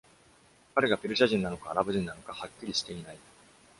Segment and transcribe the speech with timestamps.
[0.73, 3.19] 彼がペルシャ人なのかアラブ人なのかはっきりしていない。